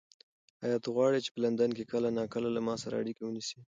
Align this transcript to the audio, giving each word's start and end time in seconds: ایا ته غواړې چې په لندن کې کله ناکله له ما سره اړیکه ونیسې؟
ایا 0.65 0.77
ته 0.83 0.89
غواړې 0.95 1.19
چې 1.25 1.29
په 1.33 1.39
لندن 1.45 1.69
کې 1.77 1.89
کله 1.91 2.07
ناکله 2.19 2.49
له 2.55 2.61
ما 2.67 2.75
سره 2.83 2.95
اړیکه 3.01 3.21
ونیسې؟ 3.23 3.57